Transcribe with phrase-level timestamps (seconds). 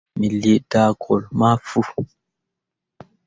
[0.19, 1.79] Me lii daagolle ma fu.